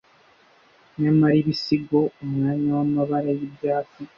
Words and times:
Nyamara 1.01 1.35
"ibisigo," 1.41 1.99
umwanya 2.23 2.69
wamabara 2.77 3.31
yibyatsi 3.39 4.01